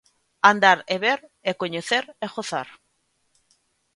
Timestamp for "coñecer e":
1.61-2.25